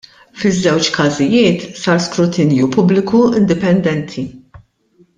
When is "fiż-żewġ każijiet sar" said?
0.43-2.01